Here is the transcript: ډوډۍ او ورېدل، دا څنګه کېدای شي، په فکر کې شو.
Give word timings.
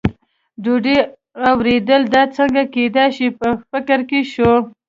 ډوډۍ 0.63 0.97
او 1.45 1.53
ورېدل، 1.61 2.01
دا 2.15 2.23
څنګه 2.37 2.61
کېدای 2.75 3.07
شي، 3.15 3.27
په 3.39 3.47
فکر 3.69 3.99
کې 4.09 4.19
شو. 4.33 4.51